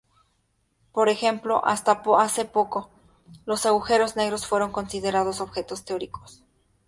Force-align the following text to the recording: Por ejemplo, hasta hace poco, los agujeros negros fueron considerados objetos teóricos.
Por 0.93 1.09
ejemplo, 1.09 1.63
hasta 1.63 2.01
hace 2.17 2.45
poco, 2.45 2.89
los 3.45 3.67
agujeros 3.67 4.15
negros 4.15 4.47
fueron 4.47 4.71
considerados 4.71 5.41
objetos 5.41 5.85
teóricos. 5.85 6.41